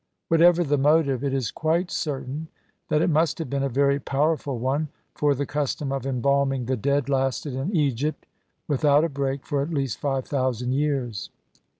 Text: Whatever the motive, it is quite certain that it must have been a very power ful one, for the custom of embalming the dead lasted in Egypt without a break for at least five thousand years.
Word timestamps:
Whatever 0.29 0.63
the 0.63 0.79
motive, 0.79 1.23
it 1.23 1.31
is 1.31 1.51
quite 1.51 1.91
certain 1.91 2.47
that 2.89 3.03
it 3.03 3.07
must 3.11 3.37
have 3.37 3.51
been 3.51 3.61
a 3.61 3.69
very 3.69 3.99
power 3.99 4.35
ful 4.35 4.57
one, 4.57 4.87
for 5.13 5.35
the 5.35 5.45
custom 5.45 5.91
of 5.91 6.07
embalming 6.07 6.65
the 6.65 6.75
dead 6.75 7.07
lasted 7.07 7.53
in 7.53 7.71
Egypt 7.75 8.25
without 8.67 9.03
a 9.03 9.09
break 9.09 9.45
for 9.45 9.61
at 9.61 9.69
least 9.69 9.99
five 9.99 10.25
thousand 10.25 10.71
years. 10.71 11.29